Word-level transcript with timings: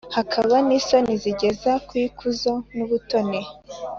hakaba 0.15 0.55
n’isoni 0.67 1.13
zigeza 1.23 1.71
ku 1.87 1.93
ikuzo 2.05 2.53
n’ubutoni 2.75 3.41